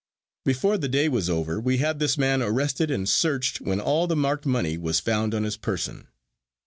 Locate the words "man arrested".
2.17-2.89